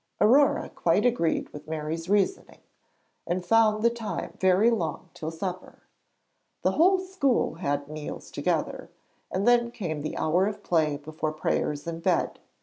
[0.19, 2.61] Aurore quite agreed with Mary's reasoning,
[3.27, 5.83] and found the time very long till supper.
[6.63, 8.89] The whole school had meals together,
[9.29, 12.39] and then came the hour of play before prayers and bed.